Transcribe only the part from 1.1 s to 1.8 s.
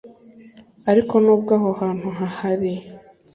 nubwo aho